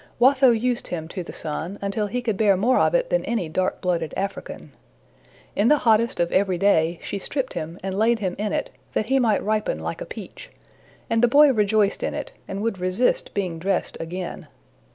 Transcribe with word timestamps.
Watho 0.19 0.49
used 0.49 0.87
him 0.87 1.07
to 1.09 1.21
the 1.21 1.31
sun, 1.31 1.77
until 1.79 2.07
he 2.07 2.23
could 2.23 2.35
bear 2.35 2.57
more 2.57 2.79
of 2.79 2.95
it 2.95 3.11
than 3.11 3.23
any 3.25 3.47
dark 3.47 3.81
blooded 3.81 4.15
African. 4.17 4.71
In 5.55 5.67
the 5.67 5.77
hottest 5.77 6.19
of 6.19 6.31
every 6.31 6.57
day, 6.57 6.97
she 7.03 7.19
stripped 7.19 7.53
him 7.53 7.79
and 7.83 7.95
laid 7.95 8.17
him 8.17 8.33
in 8.39 8.51
it, 8.51 8.71
that 8.93 9.05
he 9.05 9.19
might 9.19 9.43
ripen 9.43 9.77
like 9.77 10.01
a 10.01 10.05
peach; 10.07 10.49
and 11.07 11.21
the 11.21 11.27
boy 11.27 11.53
rejoiced 11.53 12.01
in 12.01 12.15
it, 12.15 12.31
and 12.47 12.63
would 12.63 12.79
resist 12.79 13.35
being 13.35 13.59
dressed 13.59 13.95
again. 13.99 14.47